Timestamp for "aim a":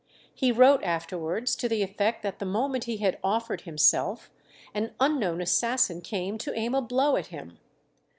6.57-6.81